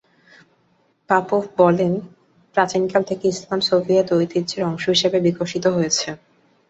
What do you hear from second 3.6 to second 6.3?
Soviet ঐতিহ্যের অংশ হিসেবে বিকশিত হয়েছে।